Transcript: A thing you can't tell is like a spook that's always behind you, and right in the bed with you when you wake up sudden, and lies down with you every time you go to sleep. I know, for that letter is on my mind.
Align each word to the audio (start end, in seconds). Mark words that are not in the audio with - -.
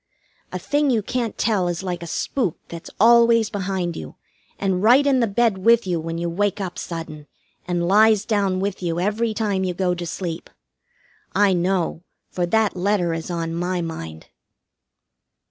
A 0.51 0.57
thing 0.57 0.89
you 0.89 1.03
can't 1.03 1.37
tell 1.37 1.67
is 1.67 1.83
like 1.83 2.01
a 2.01 2.07
spook 2.07 2.57
that's 2.69 2.89
always 2.99 3.51
behind 3.51 3.95
you, 3.95 4.15
and 4.57 4.81
right 4.81 5.05
in 5.05 5.19
the 5.19 5.27
bed 5.27 5.59
with 5.59 5.85
you 5.85 5.99
when 5.99 6.17
you 6.17 6.27
wake 6.27 6.59
up 6.59 6.79
sudden, 6.79 7.27
and 7.67 7.87
lies 7.87 8.25
down 8.25 8.59
with 8.59 8.81
you 8.81 8.99
every 8.99 9.35
time 9.35 9.63
you 9.63 9.75
go 9.75 9.93
to 9.93 10.07
sleep. 10.07 10.49
I 11.35 11.53
know, 11.53 12.01
for 12.31 12.47
that 12.47 12.75
letter 12.75 13.13
is 13.13 13.29
on 13.29 13.53
my 13.53 13.81
mind. 13.81 14.25